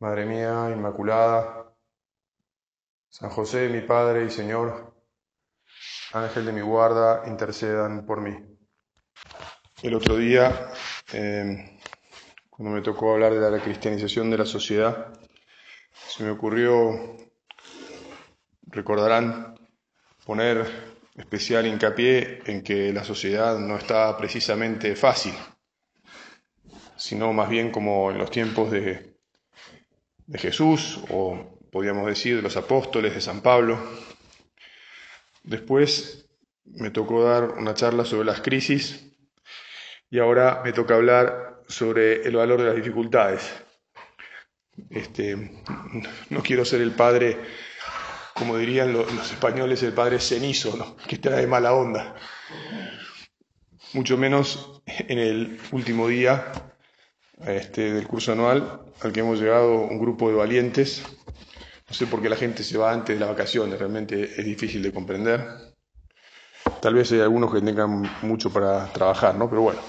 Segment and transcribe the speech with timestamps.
[0.00, 1.74] Madre mía Inmaculada,
[3.10, 4.94] San José, mi Padre y Señor,
[6.14, 8.34] Ángel de mi guarda, intercedan por mí.
[9.82, 10.72] El otro día,
[11.12, 11.78] eh,
[12.48, 15.12] cuando me tocó hablar de la cristianización de la sociedad,
[15.92, 17.18] se me ocurrió,
[18.68, 19.54] recordarán,
[20.24, 20.66] poner
[21.14, 25.34] especial hincapié en que la sociedad no está precisamente fácil,
[26.96, 29.09] sino más bien como en los tiempos de
[30.30, 33.80] de Jesús, o podríamos decir de los apóstoles, de San Pablo.
[35.42, 36.30] Después
[36.64, 39.12] me tocó dar una charla sobre las crisis
[40.08, 43.52] y ahora me toca hablar sobre el valor de las dificultades.
[44.88, 45.36] Este,
[46.30, 47.36] no quiero ser el padre,
[48.32, 50.96] como dirían los, españoles, el padre cenizo, ¿no?
[51.08, 52.14] que trae mala onda.
[53.94, 56.69] Mucho menos en el último día
[57.46, 61.02] este, del curso anual al que hemos llegado un grupo de valientes.
[61.88, 64.82] No sé por qué la gente se va antes de las vacaciones, realmente es difícil
[64.82, 65.44] de comprender.
[66.80, 69.48] Tal vez hay algunos que tengan mucho para trabajar, ¿no?
[69.48, 69.80] Pero bueno.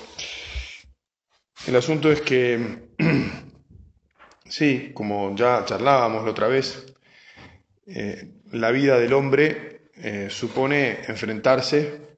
[1.68, 2.90] El asunto es que,
[4.46, 6.86] sí, como ya charlábamos la otra vez,
[7.86, 12.18] eh, la vida del hombre eh, supone enfrentarse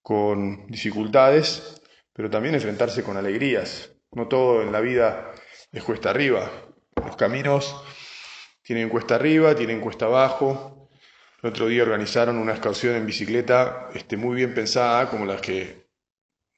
[0.00, 1.82] con dificultades,
[2.12, 3.92] pero también enfrentarse con alegrías.
[4.12, 5.32] No todo en la vida
[5.72, 6.50] es cuesta arriba.
[6.96, 7.76] Los caminos
[8.62, 10.90] tienen cuesta arriba, tienen cuesta abajo.
[11.42, 15.86] El otro día organizaron una excursión en bicicleta este, muy bien pensada, como las que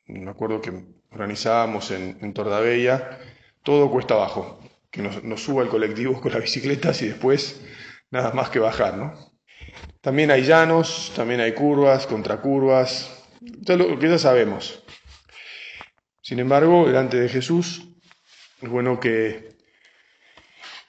[0.06, 0.72] me acuerdo que
[1.10, 3.18] organizábamos en, en Tordabella.
[3.62, 4.60] Todo cuesta abajo.
[4.90, 7.60] Que nos, suba el colectivo con las bicicletas y después
[8.10, 9.14] nada más que bajar, ¿no?
[10.00, 13.24] También hay llanos, también hay curvas, contracurvas,
[13.64, 14.82] todo lo que ya sabemos.
[16.30, 17.88] Sin embargo, delante de Jesús
[18.62, 19.56] es bueno que,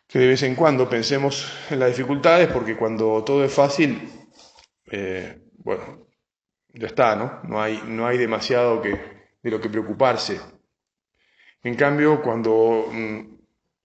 [0.07, 4.07] que de vez en cuando pensemos en las dificultades, porque cuando todo es fácil,
[4.91, 6.05] eh, bueno,
[6.75, 7.41] ya está, ¿no?
[7.45, 8.91] No hay, no hay demasiado que,
[9.41, 10.39] de lo que preocuparse.
[11.63, 13.21] En cambio, cuando mm,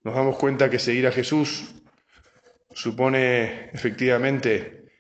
[0.05, 1.75] nos damos cuenta que seguir a Jesús
[2.75, 4.91] supone efectivamente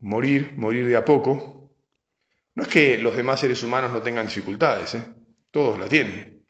[0.00, 1.70] morir, morir de a poco,
[2.56, 5.04] no es que los demás seres humanos no tengan dificultades, ¿eh?
[5.54, 6.44] Todos la tienen.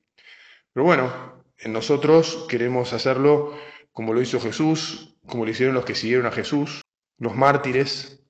[0.72, 3.54] Pero bueno, en nosotros queremos hacerlo
[3.92, 6.80] como lo hizo Jesús, como lo hicieron los que siguieron a Jesús,
[7.18, 8.24] los mártires.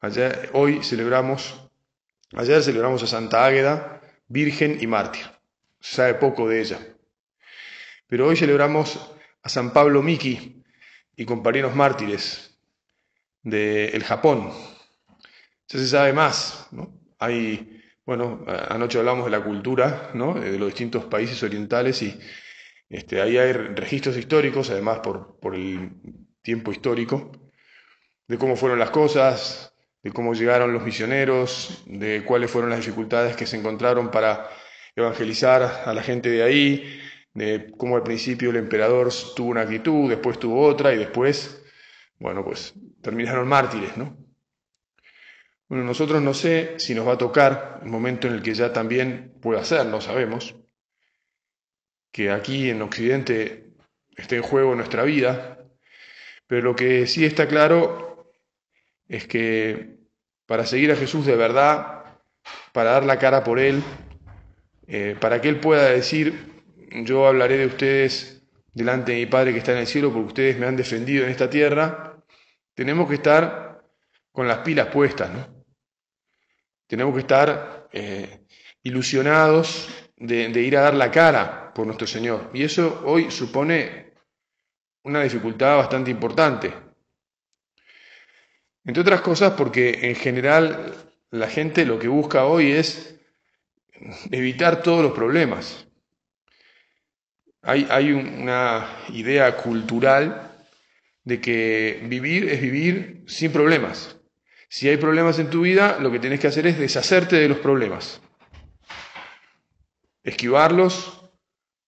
[0.00, 1.70] Ayer, hoy celebramos,
[2.32, 5.26] ayer celebramos a Santa Águeda, virgen y mártir.
[5.78, 6.80] Se sabe poco de ella.
[8.08, 8.98] Pero hoy celebramos
[9.44, 10.60] a San Pablo Miki
[11.14, 12.58] y compañeros mártires
[13.44, 14.50] del Japón.
[15.68, 16.92] Ya se sabe más, ¿no?
[17.20, 17.75] Hay
[18.06, 20.34] bueno, anoche hablamos de la cultura ¿no?
[20.34, 22.18] de los distintos países orientales y
[22.88, 25.90] este, ahí hay registros históricos, además por, por el
[26.40, 27.32] tiempo histórico,
[28.28, 29.74] de cómo fueron las cosas,
[30.04, 34.48] de cómo llegaron los misioneros, de cuáles fueron las dificultades que se encontraron para
[34.94, 37.00] evangelizar a la gente de ahí,
[37.34, 41.60] de cómo al principio el emperador tuvo una actitud, después tuvo otra y después,
[42.20, 44.16] bueno, pues terminaron mártires, ¿no?
[45.68, 48.72] Bueno, nosotros no sé si nos va a tocar el momento en el que ya
[48.72, 50.54] también pueda ser, no sabemos,
[52.12, 53.72] que aquí en Occidente
[54.16, 55.58] esté en juego nuestra vida,
[56.46, 58.32] pero lo que sí está claro
[59.08, 59.96] es que
[60.46, 62.20] para seguir a Jesús de verdad,
[62.72, 63.82] para dar la cara por Él,
[64.86, 66.62] eh, para que Él pueda decir,
[66.92, 68.40] yo hablaré de ustedes
[68.72, 71.30] delante de mi Padre que está en el cielo porque ustedes me han defendido en
[71.30, 72.22] esta tierra,
[72.74, 73.82] tenemos que estar
[74.30, 75.55] con las pilas puestas, ¿no?
[76.86, 78.46] Tenemos que estar eh,
[78.82, 82.50] ilusionados de, ir a dar la cara por nuestro Señor.
[82.54, 84.14] Y eso hoy supone
[85.02, 86.72] una dificultad bastante importante.
[88.84, 90.94] Entre otras cosas porque en general
[91.30, 93.18] la gente lo que busca hoy es
[94.30, 95.88] evitar todos los problemas.
[97.62, 100.56] Hay, hay, una idea cultural
[101.24, 104.15] de que vivir es vivir sin problemas.
[104.68, 107.58] Si hay problemas en tu vida, lo que tienes que hacer es deshacerte de los
[107.58, 108.20] problemas,
[110.22, 111.30] esquivarlos,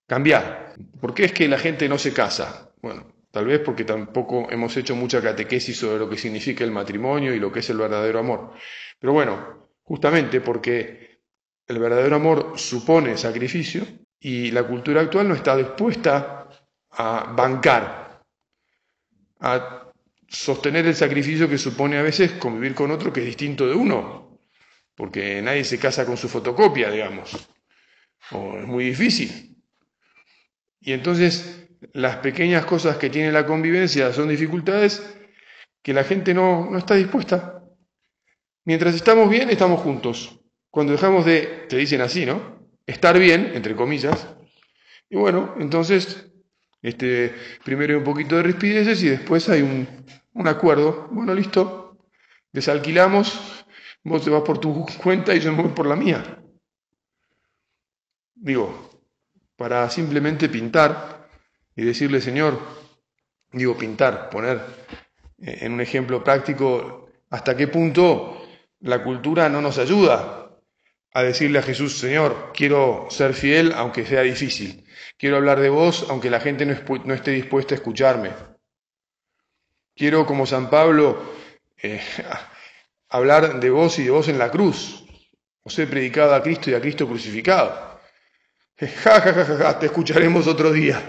[0.06, 0.74] cambiar.
[1.00, 2.72] ¿Por qué es que la gente no se casa?
[2.80, 7.34] Bueno, tal vez porque tampoco hemos hecho mucha catequesis sobre lo que significa el matrimonio
[7.34, 8.52] y lo que es el verdadero amor.
[8.98, 11.20] Pero bueno, justamente porque
[11.66, 13.82] el verdadero amor supone sacrificio
[14.20, 16.48] y la cultura actual no está dispuesta
[16.90, 18.22] a bancar,
[19.40, 19.77] a
[20.28, 24.38] sostener el sacrificio que supone a veces convivir con otro que es distinto de uno,
[24.94, 27.48] porque nadie se casa con su fotocopia, digamos,
[28.30, 29.56] o es muy difícil.
[30.80, 35.02] Y entonces las pequeñas cosas que tiene la convivencia son dificultades
[35.82, 37.62] que la gente no, no está dispuesta.
[38.64, 40.40] Mientras estamos bien, estamos juntos.
[40.70, 42.68] Cuando dejamos de, te dicen así, ¿no?
[42.86, 44.28] Estar bien, entre comillas.
[45.08, 46.30] Y bueno, entonces,
[46.82, 47.34] este,
[47.64, 49.88] primero hay un poquito de rispideces y después hay un,
[50.38, 51.08] un acuerdo.
[51.10, 51.98] Bueno, listo,
[52.52, 53.64] desalquilamos,
[54.04, 56.40] vos te vas por tu cuenta y yo me voy por la mía.
[58.34, 59.02] Digo,
[59.56, 61.28] para simplemente pintar
[61.74, 62.58] y decirle, Señor,
[63.52, 64.60] digo pintar, poner
[65.38, 68.40] eh, en un ejemplo práctico hasta qué punto
[68.80, 70.60] la cultura no nos ayuda
[71.12, 74.84] a decirle a Jesús, Señor, quiero ser fiel aunque sea difícil,
[75.16, 78.30] quiero hablar de vos aunque la gente no, esté dispuesta a escucharme.
[79.98, 81.20] Quiero, como San Pablo,
[81.82, 82.00] eh,
[83.08, 85.04] hablar de vos y de vos en la cruz.
[85.64, 87.88] Os he predicado a Cristo y a Cristo crucificado.
[89.02, 91.02] Ja, ja, ja, ja, te escucharemos otro día.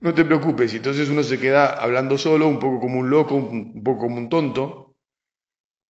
[0.00, 0.74] No te preocupes.
[0.74, 4.28] Entonces uno se queda hablando solo, un poco como un loco, un poco como un
[4.28, 4.94] tonto.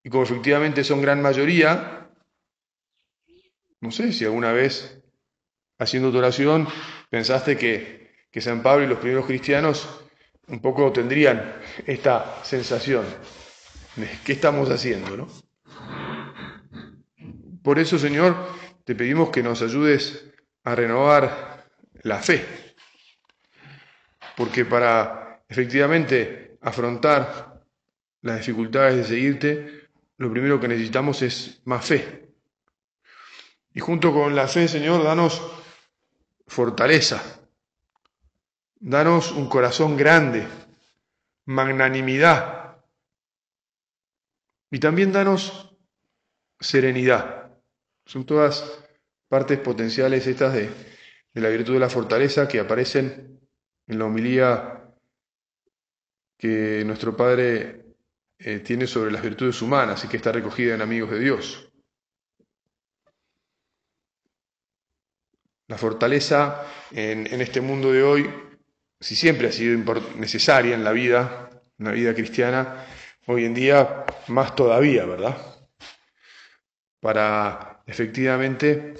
[0.01, 2.09] Y como efectivamente son gran mayoría,
[3.81, 5.03] no sé si alguna vez,
[5.77, 6.69] haciendo tu oración,
[7.09, 10.04] pensaste que, que San Pablo y los primeros cristianos
[10.47, 11.55] un poco tendrían
[11.85, 13.05] esta sensación
[13.95, 15.27] de qué estamos haciendo, ¿no?
[17.63, 18.35] Por eso, Señor,
[18.83, 20.25] te pedimos que nos ayudes
[20.63, 21.67] a renovar
[22.03, 22.45] la fe.
[24.37, 27.63] Porque para efectivamente afrontar
[28.21, 32.29] las dificultades de seguirte, lo primero que necesitamos es más fe.
[33.73, 35.41] Y junto con la fe, Señor, danos
[36.47, 37.44] fortaleza,
[38.85, 40.47] danos un corazón grande,
[41.45, 42.77] magnanimidad
[44.69, 45.75] y también danos
[46.59, 47.51] serenidad.
[48.05, 48.79] Son todas
[49.27, 50.69] partes potenciales estas de,
[51.33, 53.39] la virtud de la fortaleza que aparecen
[53.87, 54.93] en la homilía
[56.37, 57.95] que nuestro Padre
[58.37, 61.71] eh, tiene sobre las virtudes humanas y que está recogida en Amigos de Dios.
[65.67, 68.44] La fortaleza en este mundo de hoy,
[69.05, 69.77] si siempre ha sido
[70.15, 72.87] necesaria en la vida, en la vida cristiana,
[73.27, 75.37] hoy en día más todavía, ¿verdad?
[76.99, 78.95] Para efectivamente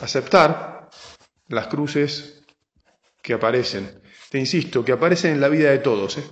[0.00, 0.88] aceptar
[1.48, 2.42] las cruces
[3.20, 4.00] que aparecen.
[4.30, 6.16] Te insisto, que aparecen en la vida de todos.
[6.16, 6.24] ¿eh?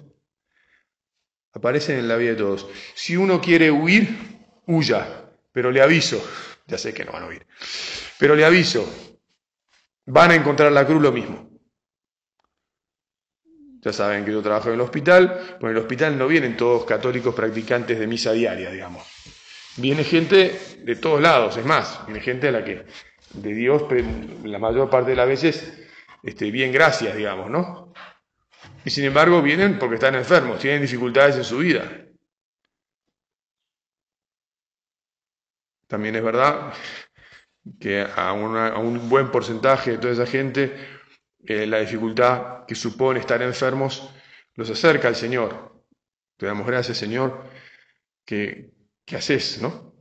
[1.52, 2.66] Aparecen en la vida de todos.
[2.94, 4.08] Si uno quiere huir,
[4.66, 6.18] huya, pero le aviso,
[6.66, 7.46] ya sé que no van a huir,
[8.18, 8.90] pero le aviso,
[10.06, 11.51] van a encontrar la cruz lo mismo.
[13.82, 16.84] Ya saben que yo trabajo en el hospital, pues en el hospital no vienen todos
[16.84, 19.06] católicos practicantes de misa diaria, digamos.
[19.76, 22.86] Viene gente de todos lados, es más, viene gente a la que
[23.34, 23.84] de Dios
[24.44, 25.72] la mayor parte de las veces
[26.22, 27.92] este, bien gracias, digamos, ¿no?
[28.84, 31.90] Y sin embargo vienen porque están enfermos, tienen dificultades en su vida.
[35.88, 36.72] También es verdad
[37.80, 40.74] que a, un buen porcentaje de toda esa gente
[41.42, 44.08] la dificultad que supone estar enfermos
[44.54, 45.82] los acerca al Señor.
[46.36, 47.44] Te damos gracias, Señor,
[48.24, 48.70] que,
[49.04, 49.92] que haces, ¿no?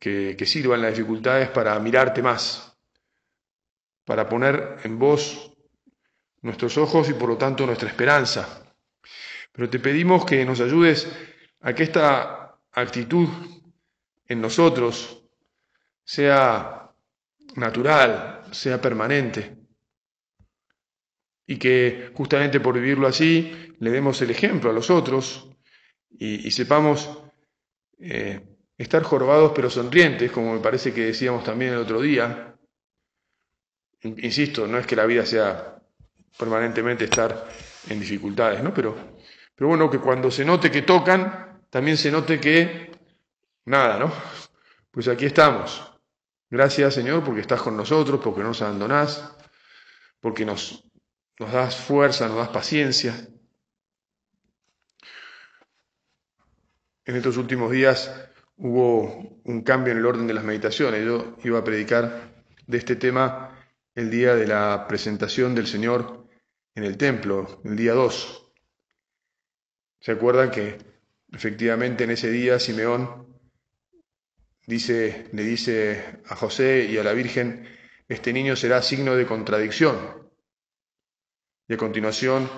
[0.00, 2.76] que, sirvan las dificultades para mirarte más,
[4.04, 5.52] para poner en vos
[6.40, 8.64] nuestros ojos y por lo tanto nuestra esperanza.
[9.52, 11.06] Pero te pedimos que nos ayudes
[11.60, 13.28] a que esta actitud
[14.26, 15.22] en nosotros
[16.02, 16.90] sea
[17.56, 19.58] natural, sea permanente.
[21.50, 25.48] Y que justamente por vivirlo así le demos el ejemplo a los otros
[26.08, 27.10] y, sepamos
[27.98, 28.40] eh,
[28.78, 32.54] estar jorobados pero sonrientes, como me parece que decíamos también el otro día.
[34.02, 35.82] Insisto, no es que la vida sea
[36.38, 37.48] permanentemente estar
[37.88, 38.72] en dificultades, ¿no?
[38.72, 38.94] Pero,
[39.56, 42.92] pero bueno, que cuando se note que tocan, también se note que
[43.64, 44.12] nada, ¿no?
[44.92, 45.98] Pues aquí estamos.
[46.48, 49.36] Gracias, Señor, porque estás con nosotros, porque no nos abandonás,
[50.20, 50.84] porque nos,
[51.40, 53.16] nos das fuerza, nos das paciencia.
[57.06, 58.14] En estos últimos días
[58.58, 61.02] hubo un cambio en el orden de las meditaciones.
[61.02, 63.58] Yo iba a predicar de este tema
[63.94, 66.28] el día de la presentación del Señor
[66.74, 68.52] en el templo, el día 2.
[70.00, 70.76] ¿Se acuerdan que
[71.32, 73.34] efectivamente en ese día Simeón
[74.66, 77.66] dice, le dice a José y a la Virgen,
[78.08, 80.29] este niño será signo de contradicción?
[81.70, 82.50] Y a continuación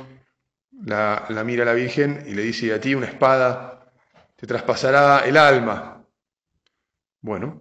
[0.86, 3.92] la, mira la Virgen y le dice, a ti una espada
[4.36, 6.02] te traspasará el alma.
[7.20, 7.60] Bueno,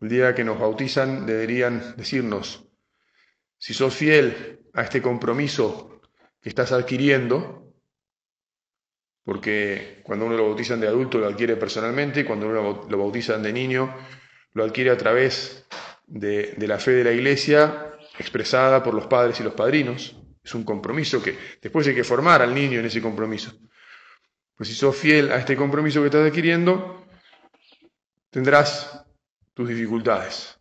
[0.00, 2.64] el día que nos bautizan deberían decirnos,
[3.58, 6.00] si sos fiel a este compromiso
[6.40, 7.74] que estás adquiriendo,
[9.24, 13.42] porque cuando uno lo bautizan de adulto lo adquiere personalmente, y cuando uno lo bautizan
[13.42, 13.94] de niño
[14.54, 15.66] lo adquiere a través
[16.06, 17.87] de la fe de la iglesia
[18.18, 20.16] expresada por los padres y los padrinos.
[20.42, 23.52] Es un compromiso que después hay que formar al niño en ese compromiso.
[24.56, 27.06] Pues si sos fiel a este compromiso que estás adquiriendo,
[28.30, 29.04] tendrás
[29.54, 30.58] tus dificultades.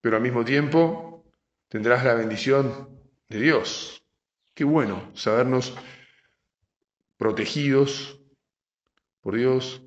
[0.00, 1.24] Pero al mismo tiempo
[1.68, 4.04] tendrás la bendición de Dios.
[4.52, 5.74] Qué bueno sabernos
[7.16, 8.20] protegidos
[9.20, 9.82] por Dios,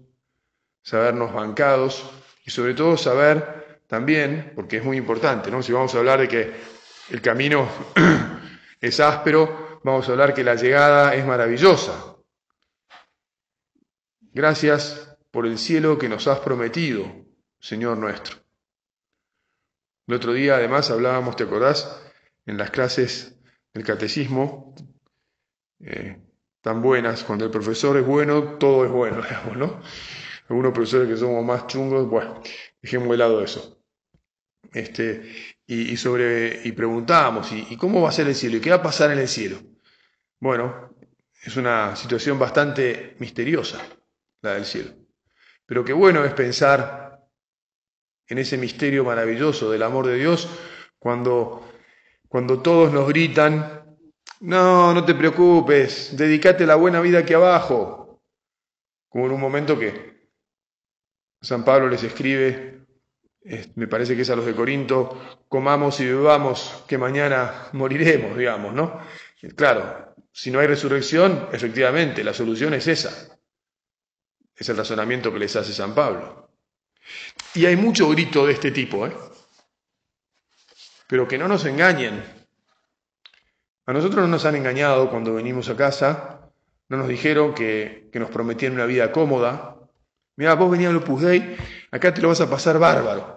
[0.82, 2.10] sabernos bancados
[2.46, 3.57] y sobre todo saber
[3.88, 5.64] también, porque es muy importante, ¿no?
[5.64, 6.54] Si vamos a hablar de que
[7.10, 7.68] el camino
[8.82, 12.16] es áspero, vamos a hablar que la llegada es maravillosa.
[14.34, 17.06] Gracias por el cielo que nos has prometido,
[17.60, 18.38] Señor nuestro.
[20.06, 22.02] El otro día además hablábamos, ¿te acordás?
[22.46, 23.38] En las clases
[23.74, 24.76] del catecismo,
[25.80, 26.18] eh,
[26.62, 29.82] tan buenas, cuando el profesor es bueno, todo es bueno, digamos, ¿no?
[30.50, 32.42] Algunos profesores que somos más chungos, bueno,
[32.82, 33.77] dejemos de lado eso.
[34.74, 38.58] Este, y, sobre, y preguntábamos, ¿y, cómo va a ser el cielo?
[38.58, 39.60] ¿Y qué va a pasar en el cielo?
[40.40, 40.96] Bueno,
[41.44, 43.82] es una situación bastante misteriosa,
[44.42, 44.92] la del cielo.
[45.66, 47.20] Pero qué bueno es pensar
[48.28, 50.50] en ese misterio maravilloso del amor de Dios
[51.00, 51.68] cuando,
[52.28, 53.98] cuando todos nos gritan,
[54.42, 58.22] no, no te preocupes, dedícate la buena vida aquí abajo.
[59.10, 60.30] Como en un momento que
[61.42, 62.77] San Pablo les escribe
[63.76, 68.74] me parece que es a los de Corinto, comamos y bebamos, que mañana moriremos, digamos,
[68.74, 69.00] ¿no?
[69.56, 73.38] Claro, si no hay resurrección, efectivamente, la solución es esa.
[74.56, 76.50] Es el razonamiento que les hace San Pablo.
[77.54, 79.16] Y hay mucho grito de este tipo, ¿eh?
[81.08, 82.24] Pero que no nos engañen.
[83.86, 86.52] A nosotros no nos han engañado cuando venimos a casa,
[86.90, 89.78] no nos dijeron que, que nos prometían una vida cómoda.
[90.36, 91.56] Mira, vos venías al Opus Dei,
[91.92, 93.37] acá te lo vas a pasar bárbaro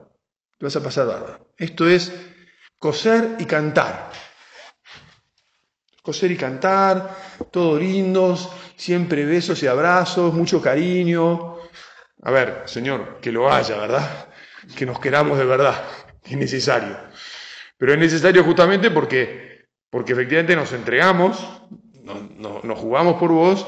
[0.60, 1.52] vas a pasar bárbaro.
[1.56, 2.12] Esto es
[2.78, 4.10] coser y cantar.
[6.02, 7.16] Coser y cantar,
[7.50, 11.56] todo lindos, siempre besos y abrazos, mucho cariño.
[12.22, 14.28] A ver, Señor, que lo haya, ¿verdad?
[14.76, 15.82] Que nos queramos de verdad,
[16.24, 16.98] es necesario.
[17.76, 21.38] Pero es necesario justamente porque, porque efectivamente nos entregamos,
[22.02, 23.66] nos, jugamos por vos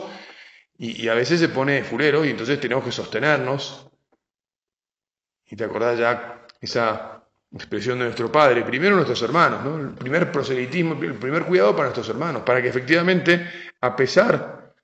[0.76, 3.88] y, y, a veces se pone furero y entonces tenemos que sostenernos.
[5.46, 9.78] Y te acordás ya esa expresión de nuestro Padre, primero nuestros hermanos, ¿no?
[9.78, 13.46] el primer proselitismo, el primer cuidado para nuestros hermanos, para que efectivamente,
[13.80, 14.74] a pesar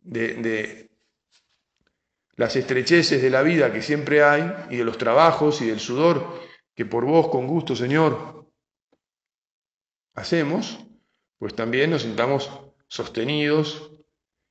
[0.00, 0.90] de, de
[2.34, 6.40] las estrecheces de la vida que siempre hay, y de los trabajos y del sudor
[6.74, 8.46] que por vos con gusto, Señor,
[10.14, 10.84] hacemos,
[11.38, 12.50] pues también nos sintamos
[12.88, 13.92] sostenidos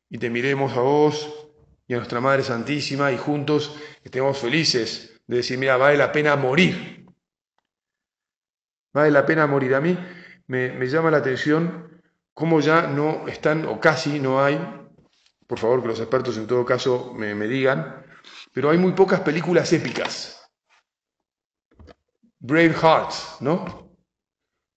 [0.09, 1.49] y te miremos a vos
[1.87, 6.35] y a nuestra Madre Santísima y juntos estemos felices de decir, mira, vale la pena
[6.35, 7.05] morir.
[8.93, 9.75] Vale la pena morir.
[9.75, 9.97] A mí
[10.47, 12.01] me, llama la atención
[12.33, 14.57] cómo ya no están, o casi no hay,
[15.45, 18.05] por favor que los expertos en todo caso me, digan,
[18.53, 20.49] pero hay muy pocas películas épicas.
[22.39, 23.87] Brave Hearts, ¿no?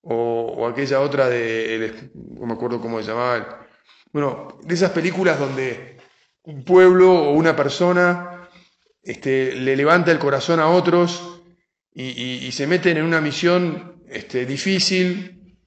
[0.02, 3.66] O, aquella otra de, no me acuerdo cómo se llamaba,
[4.12, 5.98] bueno, de esas películas donde
[6.42, 8.29] un pueblo o una persona
[9.02, 11.40] este, le levanta el corazón a otros
[11.92, 15.58] y, se meten en una misión este, difícil,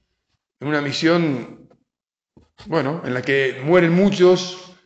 [0.60, 1.68] en una misión,
[2.66, 4.76] bueno, en la que mueren muchos,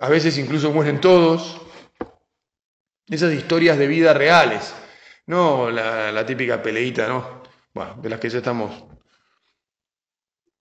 [0.00, 1.60] a veces incluso mueren todos.
[3.06, 4.74] Esas historias de vida reales,
[5.26, 7.42] no la, típica peleita, ¿no?
[7.72, 8.84] Bueno, de las que ya estamos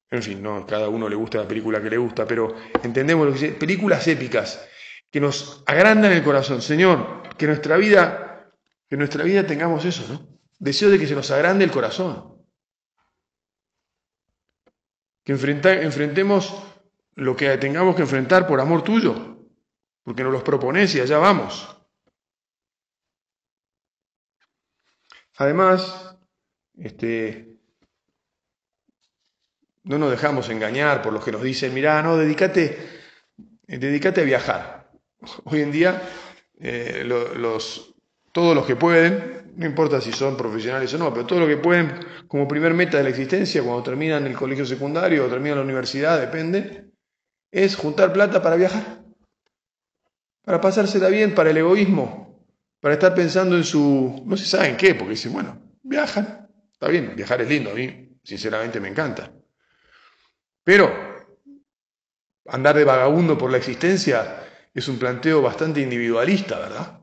[0.10, 3.34] en fin, no, cada uno le gusta la película que le gusta, pero entendemos lo
[3.34, 4.66] que películas épicas
[5.12, 6.62] que nos agrandan el corazón.
[6.62, 8.52] Señor, que nuestra vida,
[8.88, 10.28] que nuestra vida tengamos eso, ¿no?
[10.60, 12.44] Deseo de que se nos agrande el corazón.
[15.24, 16.64] Que enfrentemos
[17.16, 19.46] lo que tengamos que enfrentar por amor tuyo,
[20.04, 21.76] porque nos los propones y allá vamos.
[25.38, 26.18] Además,
[26.76, 27.60] este,
[29.84, 32.78] no nos dejamos engañar por los que nos dicen, mirá, no, dedícate,
[33.68, 34.87] dedícate a viajar.
[35.46, 36.01] Hoy en día,
[36.60, 37.93] eh, los,
[38.31, 41.57] todos los que pueden, no importa si son profesionales o no, pero todos los que
[41.57, 45.63] pueden, como primer meta de la existencia, cuando terminan el colegio secundario o terminan la
[45.63, 46.86] universidad, depende,
[47.51, 49.03] es juntar plata para viajar,
[50.43, 52.46] para pasársela bien, para el egoísmo,
[52.79, 56.88] para estar pensando en su, no se sabe en qué, porque dicen, bueno, viajan, está
[56.88, 59.31] bien, viajar es lindo, a mí sinceramente me encanta.
[60.63, 60.91] Pero
[62.46, 64.43] andar de vagabundo por la existencia
[64.77, 67.00] es un planteo bastante individualista, ¿verdad?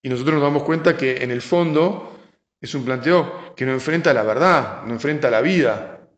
[0.00, 2.16] Y nosotros nos damos cuenta que en el fondo
[2.60, 6.08] es un planteo que no enfrenta la verdad, no enfrenta la vida,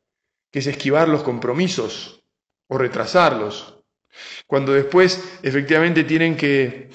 [0.52, 2.22] que es esquivar los compromisos
[2.68, 3.82] o retrasarlos,
[4.46, 6.90] cuando después efectivamente tienen que,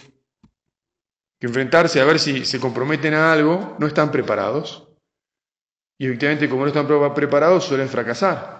[1.39, 4.87] que enfrentarse a ver si se comprometen a algo, no están preparados.
[5.97, 8.54] Y efectivamente, como no están preparados, suelen fracasar.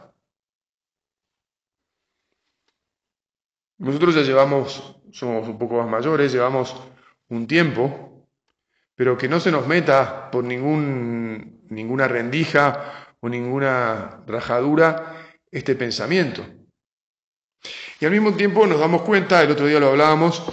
[3.78, 6.76] Nosotros ya llevamos, somos un poco más mayores, llevamos
[7.30, 8.16] un tiempo
[8.96, 16.46] pero que no se nos meta por ningún, ninguna rendija o ninguna rajadura este pensamiento.
[18.00, 20.44] Y al mismo tiempo nos damos cuenta, el otro día lo hablábamos,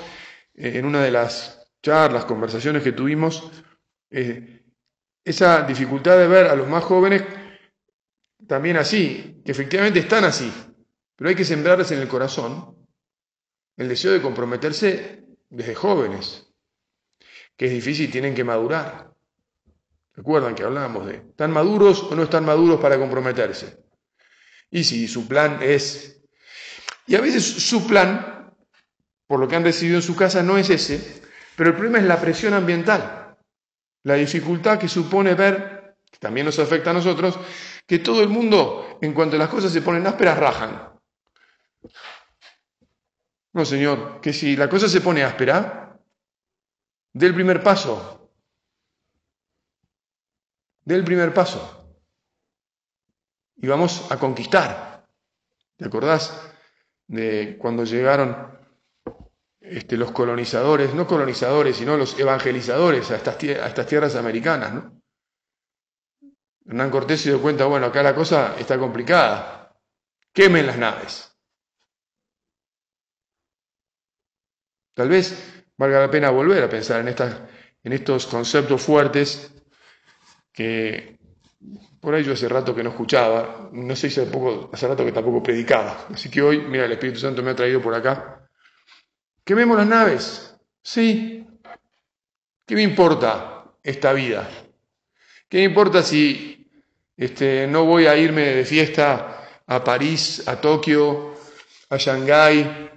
[0.55, 3.51] eh, en una de las charlas, conversaciones que tuvimos,
[4.11, 4.65] eh,
[5.25, 7.23] esa dificultad de ver a los más jóvenes
[8.47, 10.53] también así, que efectivamente están así,
[11.15, 12.77] pero hay que sembrarles en el corazón
[13.77, 16.47] el deseo de comprometerse desde jóvenes,
[17.57, 19.13] que es difícil, tienen que madurar.
[20.15, 23.79] Recuerdan que hablábamos de, ¿están maduros o no están maduros para comprometerse?
[24.71, 26.23] Y si su plan es...
[27.07, 28.55] Y a veces su plan,
[29.27, 31.23] por lo que han recibido en su casa, no es ese,
[31.57, 33.37] pero el problema es la presión ambiental,
[34.05, 37.39] la dificultad que supone ver, que también nos afecta a nosotros,
[37.87, 40.91] que todo el mundo, en cuanto las cosas se ponen ásperas, rajan.
[43.53, 45.99] No, señor, que si la cosa se pone áspera,
[47.13, 48.31] del primer paso.
[50.85, 51.97] Del primer paso.
[53.57, 55.07] Y vamos a conquistar.
[55.77, 56.51] ¿Te acordás
[57.07, 58.59] de cuando llegaron
[59.61, 64.73] este, los colonizadores, no colonizadores, sino los evangelizadores a estas, a estas tierras americanas?
[64.73, 65.03] ¿no?
[66.65, 69.77] Hernán Cortés se dio cuenta, bueno, acá la cosa está complicada.
[70.33, 71.32] Quemen las naves.
[74.95, 77.41] Tal vez valga la pena volver a pensar en, estas,
[77.83, 79.53] en estos conceptos fuertes
[80.53, 81.19] que
[82.01, 85.05] por ahí yo hace rato que no escuchaba, no sé si hace, poco, hace rato
[85.05, 86.07] que tampoco predicaba.
[86.13, 88.49] Así que hoy, mira, el Espíritu Santo me ha traído por acá.
[89.45, 90.57] Quememos las naves.
[90.83, 91.47] Sí.
[92.67, 94.49] ¿Qué me importa esta vida?
[95.49, 96.69] ¿Qué me importa si
[97.17, 101.35] este, no voy a irme de fiesta a París, a Tokio,
[101.89, 102.91] a Shanghái,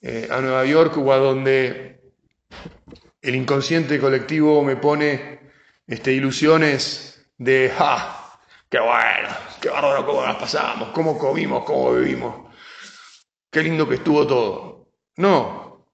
[0.00, 2.00] eh, a Nueva York o a donde
[3.22, 5.40] el inconsciente colectivo me pone
[5.86, 8.40] este, ilusiones de, ¡ah!
[8.68, 9.28] ¡Qué bueno!
[9.60, 10.90] ¡Qué bárbaro cómo las pasamos!
[10.90, 11.64] ¿Cómo comimos?
[11.64, 12.52] ¿Cómo vivimos?
[13.50, 14.88] ¡Qué lindo que estuvo todo!
[15.16, 15.86] No.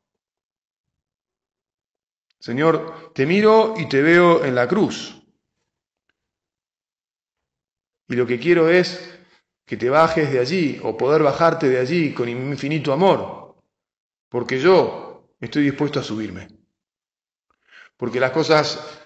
[2.38, 5.22] Señor, te miro y te veo en la cruz.
[8.08, 9.18] Y lo que quiero es
[9.64, 13.41] que te bajes de allí o poder bajarte de allí con infinito amor.
[14.32, 16.48] Porque yo estoy dispuesto a subirme
[18.02, 19.00] porque las cosas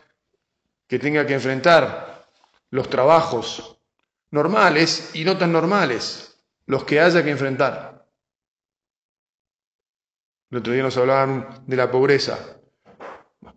[0.86, 2.26] que tenga que enfrentar,
[2.70, 3.78] los trabajos
[4.30, 8.06] normales y no tan normales, los que haya que enfrentar.
[10.50, 12.58] El otro día nos hablaban de la pobreza.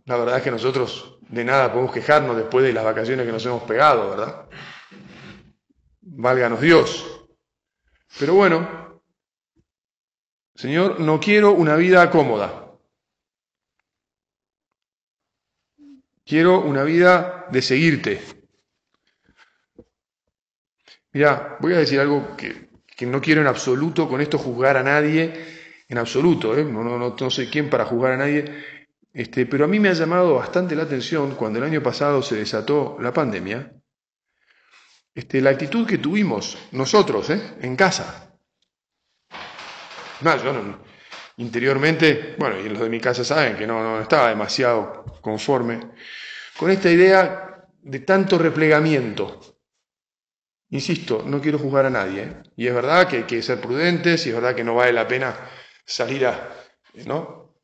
[0.03, 3.45] La verdad es que nosotros de nada podemos quejarnos después de las vacaciones que nos
[3.45, 4.49] hemos pegado, ¿verdad?
[6.01, 7.29] Válganos Dios.
[8.19, 8.78] Pero bueno,
[10.59, 12.75] Señor, no quiero una vida cómoda.
[16.25, 18.21] Quiero una vida de seguirte.
[21.13, 25.33] Mira, voy a decir algo que, no quiero en absoluto con esto juzgar a nadie,
[25.87, 26.65] en absoluto, ¿eh?
[26.65, 28.43] no, no, no, sé quién para juzgar a nadie,
[29.13, 32.35] este, pero a mí me ha llamado bastante la atención cuando el año pasado se
[32.35, 33.71] desató la pandemia,
[35.15, 37.55] este, la actitud que tuvimos nosotros ¿eh?
[37.61, 38.28] en casa.
[40.21, 40.79] Yo
[41.37, 45.79] interiormente, bueno, y los de mi casa saben que no, no estaba demasiado conforme
[46.57, 49.39] con esta idea de tanto replegamiento.
[50.71, 52.43] Insisto, no quiero juzgar a nadie, ¿eh?
[52.57, 55.07] y es verdad que hay que ser prudentes, y es verdad que no vale la
[55.07, 55.35] pena
[55.85, 56.27] salir
[57.07, 57.55] ¿no?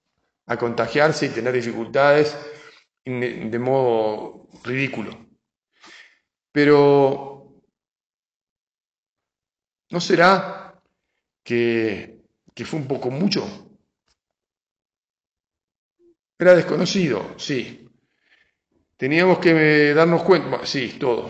[0.48, 2.36] a contagiarse y tener dificultades
[3.04, 5.12] de modo ridículo.
[6.52, 7.62] Pero,
[9.92, 10.82] ¿no será
[11.44, 12.15] que,
[12.56, 13.46] que fue un poco mucho?
[16.40, 17.88] Era desconocido, sí.
[18.98, 21.30] Teníamos que darnos cuenta, sí, todo.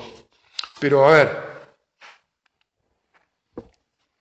[0.80, 1.46] Pero a ver,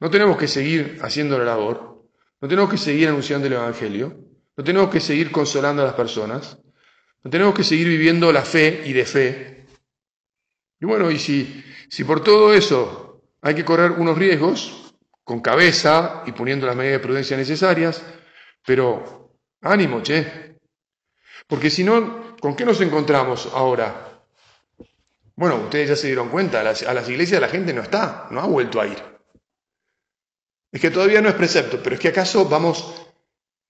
[0.00, 2.08] no tenemos que seguir haciendo la labor,
[2.40, 4.18] no tenemos que seguir anunciando el Evangelio,
[4.56, 6.58] no tenemos que seguir consolando a las personas,
[7.22, 9.66] no tenemos que seguir viviendo la fe y de fe.
[10.80, 14.83] Y bueno, y si, si por todo eso hay que correr unos riesgos,
[15.24, 18.04] con cabeza y poniendo las medidas de prudencia necesarias,
[18.64, 20.58] pero ánimo, che.
[21.46, 24.22] Porque si no, ¿con qué nos encontramos ahora?
[25.36, 28.28] Bueno, ustedes ya se dieron cuenta, a las, a las iglesias la gente no está,
[28.30, 29.02] no ha vuelto a ir.
[30.70, 33.06] Es que todavía no es precepto, pero es que acaso vamos,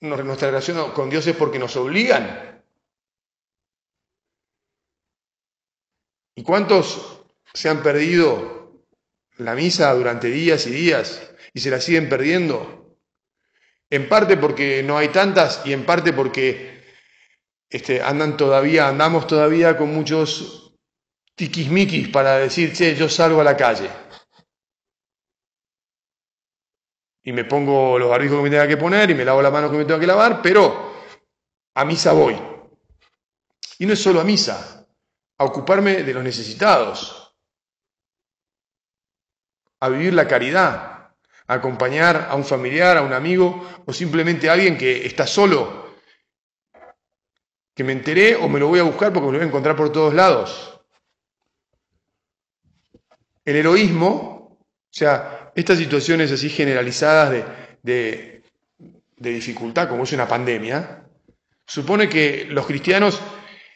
[0.01, 2.55] nuestra relación con Dios es porque nos obligan
[6.37, 8.73] ¿Y cuántos se han perdido
[9.37, 12.99] la misa durante días y días y se la siguen perdiendo?
[13.89, 16.83] En parte porque no hay tantas y en parte porque
[17.71, 20.75] este, andan todavía, andamos todavía con muchos
[21.35, 23.91] tiquismiquis para decir, che, yo salgo a la calle.
[27.23, 29.71] Y me pongo los barbijos que me tenga que poner y me lavo la mano
[29.71, 30.93] que me tenga que lavar, pero
[31.75, 32.37] a misa voy.
[33.79, 34.87] Y no es solo a misa,
[35.39, 37.35] a ocuparme de los necesitados,
[39.81, 40.94] a vivir la caridad,
[41.47, 45.95] acompañar a un familiar, a un amigo o simplemente a alguien que está solo,
[47.75, 49.77] que me enteré o me lo voy a buscar porque me lo voy a encontrar
[49.77, 50.81] por todos lados.
[53.45, 57.45] El heroísmo, o sea, estas situaciones así generalizadas de,
[57.83, 58.43] de,
[59.17, 61.05] de dificultad como es una pandemia,
[61.67, 63.21] supone que los cristianos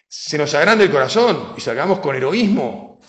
[0.08, 3.00] se nos agranda el corazón y salgamos con heroísmo.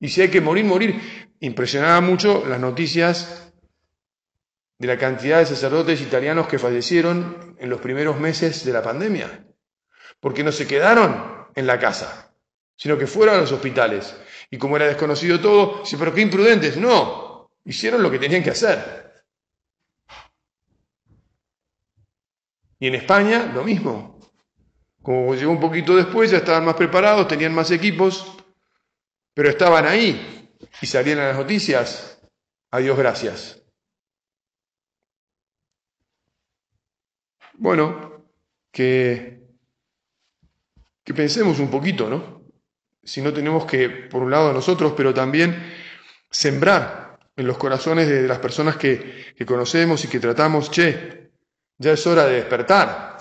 [0.00, 1.30] Y si hay que morir, morir.
[1.40, 3.43] Impresionaba mucho las noticias
[4.78, 9.46] de la cantidad de sacerdotes italianos que fallecieron en los primeros meses de la pandemia.
[10.20, 12.34] Porque no se quedaron en la casa,
[12.76, 14.16] sino que fueron a los hospitales.
[14.50, 16.76] Y como era desconocido todo, sí, pero qué imprudentes.
[16.76, 19.24] No, hicieron lo que tenían que hacer.
[22.78, 24.20] Y en España lo mismo.
[25.02, 28.36] Como llegó un poquito después, ya estaban más preparados, tenían más equipos,
[29.34, 32.22] pero estaban ahí y salían las noticias.
[32.70, 33.63] Adiós, gracias.
[37.56, 38.26] Bueno,
[38.70, 39.40] que,
[41.04, 42.42] que pensemos un poquito, ¿no?
[43.02, 45.72] Si no tenemos que, por un lado, nosotros, pero también
[46.30, 51.30] sembrar en los corazones de las personas que, que conocemos y que tratamos, che,
[51.78, 53.14] ya es hora de despertar,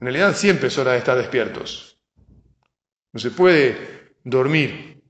[0.00, 1.98] en realidad siempre es hora de estar despiertos.
[3.12, 5.02] No se puede dormir.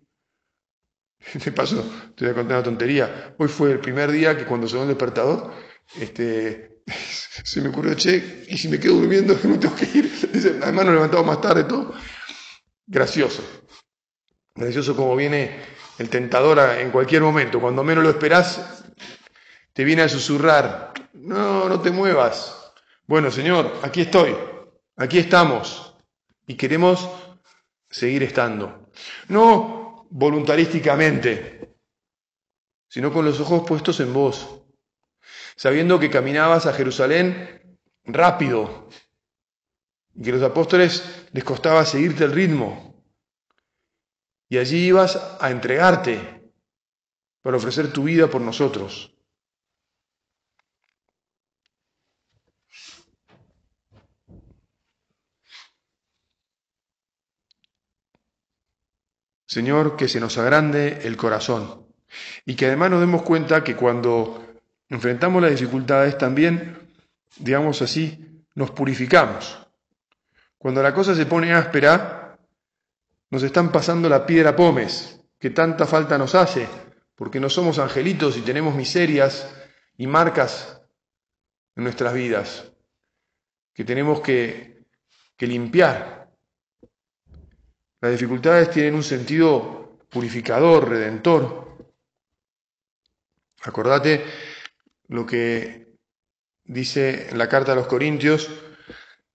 [1.44, 3.34] De paso, te voy a una tontería.
[3.38, 5.52] Hoy fue el primer día que cuando sonó el despertador,
[5.98, 6.73] este,
[7.42, 10.12] se me ocurrió, che, y si me quedo durmiendo, no tengo que ir.
[10.62, 11.94] Además, nos levantamos más tarde, todo.
[12.86, 13.42] Gracioso.
[14.54, 15.60] Gracioso como viene
[15.98, 17.60] el tentador en cualquier momento.
[17.60, 18.84] Cuando menos lo esperás,
[19.72, 22.72] te viene a susurrar, no, no te muevas.
[23.06, 24.36] Bueno, Señor, aquí estoy.
[24.96, 25.96] Aquí estamos
[26.46, 27.08] y queremos
[27.90, 28.90] seguir estando.
[29.28, 31.74] No voluntarísticamente,
[32.88, 34.63] sino con los ojos puestos en vos,
[35.56, 38.88] sabiendo que caminabas a Jerusalén rápido
[40.14, 43.02] y que los apóstoles les costaba seguirte el ritmo.
[44.48, 46.52] Y allí ibas a entregarte
[47.42, 49.10] para ofrecer tu vida por nosotros.
[59.46, 61.86] Señor, que se nos agrande el corazón
[62.44, 64.43] y que además nos demos cuenta que cuando
[64.94, 66.78] enfrentamos las dificultades también,
[67.38, 69.58] digamos así, nos purificamos.
[70.58, 72.38] Cuando la cosa se pone áspera,
[73.30, 76.68] nos están pasando la piedra pomes, que tanta falta nos hace,
[77.14, 79.54] porque no somos angelitos y tenemos miserias
[79.96, 80.80] y marcas
[81.76, 82.72] en nuestras vidas,
[83.74, 84.84] que tenemos que,
[85.36, 86.24] que limpiar
[88.04, 91.74] las dificultades tienen un sentido purificador, redentor.
[93.62, 94.22] Acordate
[95.08, 95.94] lo que
[96.64, 98.50] dice en la carta a los Corintios,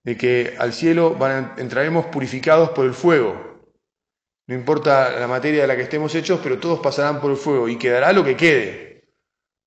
[0.03, 1.17] de que al cielo
[1.57, 3.61] entraremos purificados por el fuego.
[4.47, 7.67] No importa la materia de la que estemos hechos, pero todos pasarán por el fuego
[7.69, 9.09] y quedará lo que quede.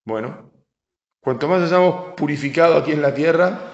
[0.05, 0.53] Bueno,
[1.21, 3.73] cuanto más hayamos purificado aquí en la tierra,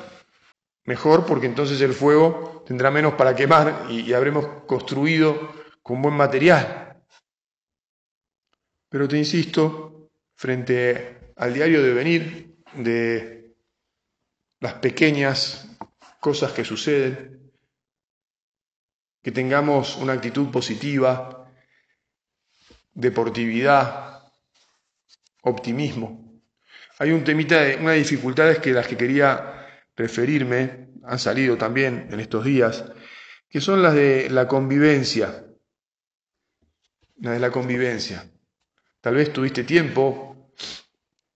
[0.88, 6.96] Mejor porque entonces el fuego tendrá menos para quemar y, habremos construido con buen material.
[8.88, 13.54] Pero te insisto, frente al diario de venir de
[14.60, 15.68] las pequeñas
[16.20, 17.52] cosas que suceden,
[19.22, 21.52] que tengamos una actitud positiva,
[22.92, 24.24] deportividad,
[25.42, 26.42] optimismo.
[26.98, 29.64] Hay un temita, de, una dificultades que las que quería
[29.96, 32.84] referirme, han salido también en estos días,
[33.48, 35.44] que son las de la convivencia.
[37.20, 38.28] Las de la convivencia.
[39.00, 40.27] Tal vez tuviste tiempo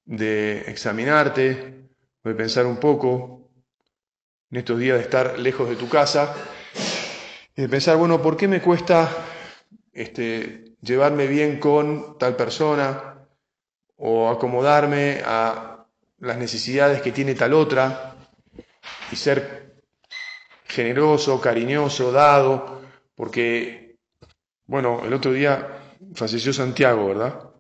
[0.05, 1.89] de examinarte,
[2.25, 3.51] de pensar un poco
[4.51, 6.35] en estos días de estar lejos de tu casa,
[7.57, 9.09] y de pensar, bueno, ¿por qué me cuesta
[9.93, 13.27] este, llevarme bien con tal persona
[13.97, 15.87] o acomodarme a
[16.19, 18.13] las necesidades que tiene tal otra?
[19.13, 19.75] y ser
[20.65, 22.83] generoso, cariñoso, dado,
[23.15, 23.99] porque,
[24.67, 25.81] bueno, el otro día
[26.15, 27.51] falleció Santiago, ¿verdad?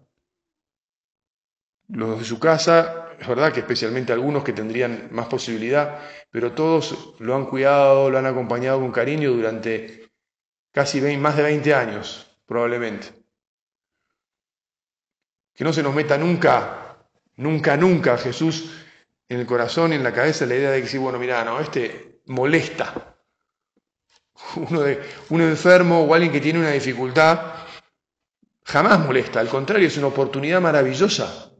[1.88, 7.14] Los de su casa, es verdad que especialmente algunos que tendrían más posibilidad, pero todos
[7.18, 10.10] lo han cuidado, lo han acompañado con cariño durante
[10.72, 13.08] casi más de 20 años, probablemente.
[15.54, 16.96] Que no se nos meta nunca,
[17.36, 18.72] nunca, nunca Jesús
[19.28, 21.60] en el corazón y en la cabeza la idea de que sí, bueno, mira, no,
[21.60, 23.16] este molesta.
[24.56, 27.52] Uno, de, un enfermo o alguien que tiene una dificultad
[28.64, 31.51] jamás molesta, al contrario, es una oportunidad maravillosa.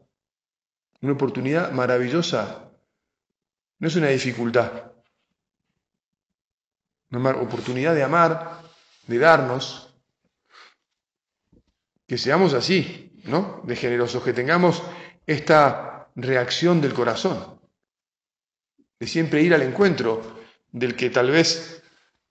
[1.03, 2.71] Una oportunidad maravillosa.
[3.77, 4.91] No es una dificultad.
[7.11, 8.63] Una oportunidad de amar,
[9.05, 9.93] de darnos.
[12.07, 13.61] Que seamos así, ¿no?
[13.65, 14.81] De generosos, que tengamos
[15.27, 17.53] esta reacción del corazón
[19.03, 20.21] de siempre ir al encuentro
[20.71, 21.83] del que tal vez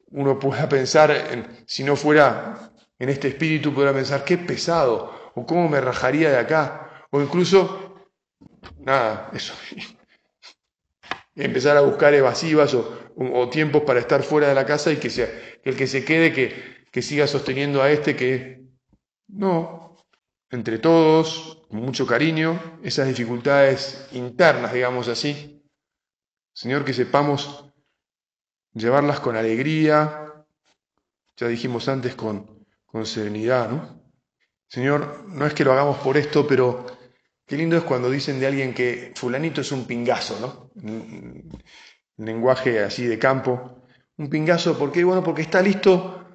[0.06, 5.44] uno pueda pensar, en, si no fuera en este espíritu, pudiera pensar, qué pesado, o
[5.44, 7.91] cómo me rajaría de acá, o incluso,
[8.78, 9.54] nada, eso,
[11.34, 15.28] empezar a buscar evasivas o, tiempos para estar fuera de la casa y que, sea,
[15.62, 18.64] el que se quede, que, que siga sosteniendo a este que,
[19.28, 19.96] no,
[20.50, 25.62] entre todos, con mucho cariño, esas dificultades internas, digamos así,
[26.54, 27.64] Señor, que sepamos
[28.74, 30.44] llevarlas con alegría,
[31.36, 34.02] ya dijimos antes, con, con serenidad, ¿no?
[34.68, 36.86] Señor, no es que lo hagamos por esto, pero
[37.52, 40.70] qué lindo es cuando dicen de alguien que fulanito es un pingazo, ¿no?
[40.88, 41.50] En,
[42.16, 43.82] lenguaje así de campo.
[44.16, 45.04] Un pingazo, ¿por qué?
[45.04, 46.30] Bueno, porque está listo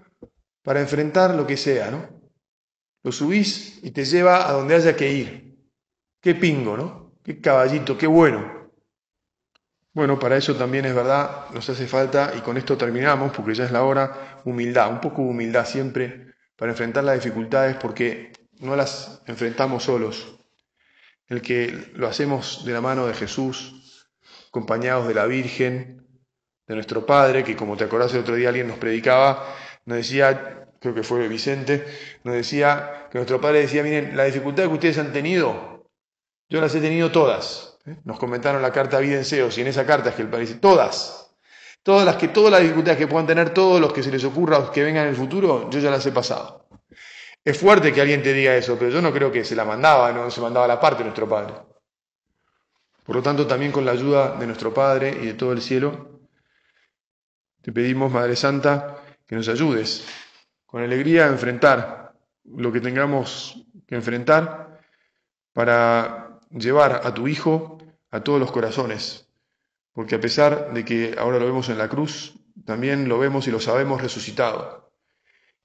[0.61, 2.07] para enfrentar lo que sea, ¿no?
[3.01, 5.57] Lo subís y te lleva a donde haya que ir.
[6.21, 7.15] Qué pingo, ¿no?
[7.23, 8.69] Qué caballito, qué bueno.
[9.93, 13.65] Bueno, para eso también es verdad, nos hace falta, y con esto terminamos, porque ya
[13.65, 18.75] es la hora, humildad, un poco de humildad siempre para enfrentar las dificultades, porque no
[18.75, 20.36] las enfrentamos solos.
[21.27, 24.07] El que lo hacemos de la mano de Jesús,
[24.49, 26.07] acompañados de la Virgen,
[26.67, 29.45] de nuestro Padre, que como te acordás el otro día alguien nos predicaba,
[29.85, 31.85] nos decía, creo que fue Vicente,
[32.23, 35.89] nos decía que nuestro Padre decía, miren, la dificultad que ustedes han tenido,
[36.49, 40.15] yo las he tenido todas, nos comentaron la carta Seos y en esa carta es
[40.15, 41.33] que el Padre dice, todas,
[41.83, 44.71] todas las que, todas las dificultades que puedan tener todos los que se les ocurra
[44.71, 46.66] que vengan en el futuro, yo ya las he pasado.
[47.47, 50.11] Es fuerte que alguien te diga eso, pero yo no creo que se la mandaba,
[50.11, 51.53] no se mandaba la parte de nuestro Padre.
[53.05, 56.19] Por lo tanto, también con la ayuda de nuestro Padre y de todo el cielo,
[57.61, 60.05] te pedimos, Madre Santa, que nos ayudes
[60.65, 62.11] con alegría a enfrentar
[62.43, 64.81] lo que tengamos que enfrentar
[65.53, 67.77] para llevar a tu Hijo
[68.11, 69.29] a todos los corazones,
[69.93, 72.33] porque a pesar de que ahora lo vemos en la cruz,
[72.65, 74.91] también lo vemos y lo sabemos resucitado.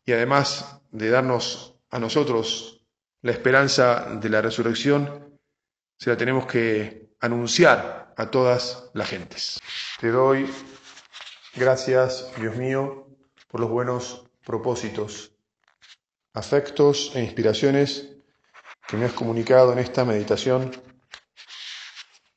[0.04, 2.84] Y además de darnos a nosotros
[3.22, 5.38] la esperanza de la resurrección,
[5.96, 9.60] se la tenemos que anunciar a todas las gentes.
[10.00, 10.52] Te doy
[11.54, 13.06] gracias, Dios mío,
[13.46, 15.30] por los buenos propósitos,
[16.34, 18.16] afectos e inspiraciones
[18.88, 20.72] que me has comunicado en esta meditación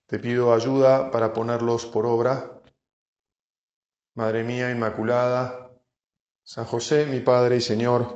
[0.08, 2.62] te pido ayuda para ponerlos por obra.
[4.14, 5.72] Madre mía Inmaculada,
[6.44, 8.16] San José, mi Padre y Señor,